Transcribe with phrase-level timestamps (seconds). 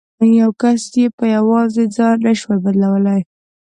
[0.41, 3.21] یو کس یې په یوازې ځان نه شي بدلولای.